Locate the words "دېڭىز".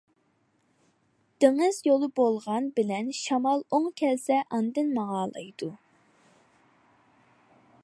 1.43-1.77